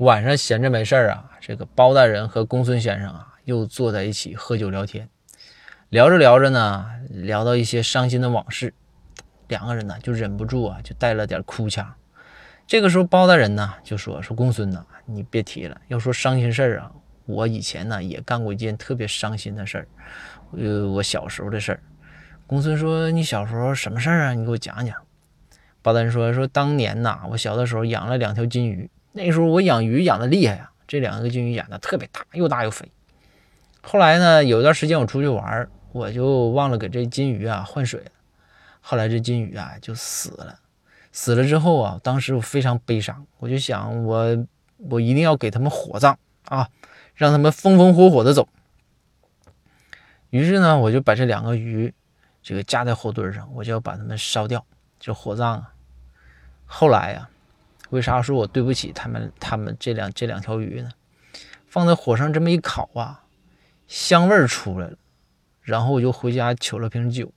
[0.00, 5.06] 晚上闲着没事儿啊，这个包大人和公孙先生啊又坐在一起喝酒聊天，
[5.90, 8.72] 聊着聊着呢，聊到一些伤心的往事，
[9.48, 11.94] 两个人呢就忍不住啊就带了点哭腔。
[12.66, 16.90] 这个时候包大人呢就说说公孙呐，你别提了，要说伤心事儿啊，
[17.26, 19.88] 我以前呢也干过一件特别伤心的事儿，
[20.52, 21.82] 呃，我小时候的事儿。
[22.46, 24.32] 公孙说你小时候什么事儿啊？
[24.32, 24.96] 你给我讲讲。
[25.82, 28.88] 包大人说说当年呐，我小的时候养了两条金鱼。
[29.12, 32.88] 那时候我养鱼养的厉害呀，这两个金鱼养的特别大，又大又肥。
[33.80, 38.10] 后来呢，有一段时间我出去玩，我就忘了给这金鱼啊换水了。
[38.80, 40.60] 后来这金鱼啊就死了，
[41.10, 46.68] 死了之后啊，当时我非常悲伤，我就想我我一定要给他们火葬啊，
[47.14, 48.46] 让他们风风火火的走。
[50.28, 51.92] 于是呢，我就把这两个鱼
[52.42, 54.64] 这个架在火堆上，我就要把它们烧掉，
[55.00, 55.72] 就火葬啊。
[56.66, 57.29] 后来呀。
[57.90, 59.32] 为啥说我对不起他们？
[59.38, 60.90] 他们这两这两条鱼呢？
[61.66, 63.24] 放在火上这么一烤啊，
[63.86, 64.96] 香味儿出来了。
[65.60, 67.32] 然后我就回家取了瓶酒，